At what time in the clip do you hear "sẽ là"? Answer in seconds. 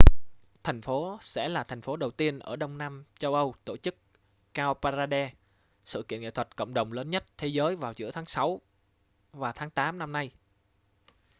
1.21-1.63